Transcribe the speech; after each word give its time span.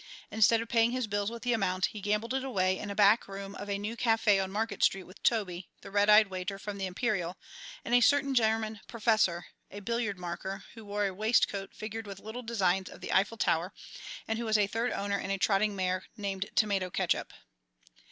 Instead 0.31 0.61
of 0.61 0.67
paying 0.67 0.89
his 0.89 1.05
bills 1.05 1.29
with 1.29 1.43
the 1.43 1.53
amount, 1.53 1.85
he 1.91 2.01
gambled 2.01 2.33
it 2.33 2.43
away 2.43 2.79
in 2.79 2.89
a 2.89 2.95
back 2.95 3.27
room 3.27 3.53
of 3.53 3.69
a 3.69 3.77
new 3.77 3.95
café 3.95 4.43
on 4.43 4.49
Market 4.51 4.83
Street 4.83 5.03
with 5.03 5.21
Toby, 5.21 5.69
the 5.81 5.91
red 5.91 6.09
eyed 6.09 6.27
waiter 6.27 6.57
from 6.57 6.79
the 6.79 6.87
Imperial, 6.87 7.37
and 7.85 7.93
a 7.93 8.01
certain 8.01 8.33
German 8.33 8.79
"professor," 8.87 9.45
a 9.69 9.79
billiard 9.79 10.17
marker, 10.17 10.63
who 10.73 10.83
wore 10.83 11.05
a 11.05 11.13
waistcoat 11.13 11.75
figured 11.75 12.07
with 12.07 12.19
little 12.19 12.41
designs 12.41 12.89
of 12.89 13.01
the 13.01 13.13
Eiffel 13.13 13.37
Tower, 13.37 13.75
and 14.27 14.39
who 14.39 14.45
was 14.45 14.57
a 14.57 14.65
third 14.65 14.91
owner 14.91 15.19
in 15.19 15.29
a 15.29 15.37
trotting 15.37 15.75
mare 15.75 16.05
named 16.17 16.47
Tomato 16.55 16.89
Ketchup. 16.89 17.31